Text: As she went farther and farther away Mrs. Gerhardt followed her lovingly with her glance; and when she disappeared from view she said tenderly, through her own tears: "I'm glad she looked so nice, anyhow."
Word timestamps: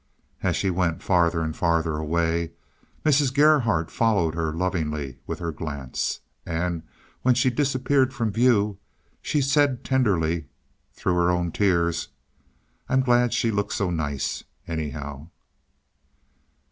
As 0.41 0.55
she 0.55 0.71
went 0.71 1.03
farther 1.03 1.41
and 1.43 1.55
farther 1.55 1.97
away 1.97 2.53
Mrs. 3.05 3.31
Gerhardt 3.31 3.91
followed 3.91 4.33
her 4.33 4.51
lovingly 4.51 5.19
with 5.27 5.37
her 5.37 5.51
glance; 5.51 6.21
and 6.43 6.81
when 7.21 7.35
she 7.35 7.51
disappeared 7.51 8.11
from 8.11 8.31
view 8.31 8.79
she 9.21 9.41
said 9.41 9.83
tenderly, 9.83 10.47
through 10.95 11.17
her 11.17 11.29
own 11.29 11.51
tears: 11.51 12.07
"I'm 12.89 13.01
glad 13.01 13.31
she 13.31 13.51
looked 13.51 13.73
so 13.73 13.91
nice, 13.91 14.43
anyhow." 14.67 15.27